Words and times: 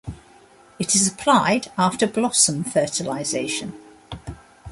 It 0.79 0.95
is 0.95 1.07
applied 1.07 1.69
after 1.77 2.07
blossom 2.07 2.63
fertilization. 2.63 3.79